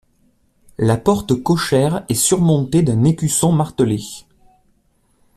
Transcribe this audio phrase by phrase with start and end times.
[0.79, 4.01] La porte cochère est surmonté d'un écusson martelé.